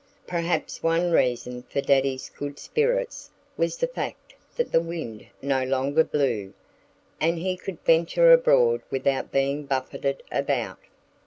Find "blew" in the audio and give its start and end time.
6.03-6.55